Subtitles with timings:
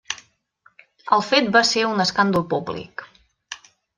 [1.17, 3.07] El fet va ser un escàndol públic.